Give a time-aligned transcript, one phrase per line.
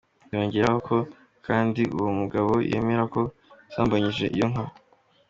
[0.33, 0.97] Yongeraho ko
[1.45, 3.21] kandi uwo mugabo yemera ko
[3.65, 4.65] yasambanyije iyo nka.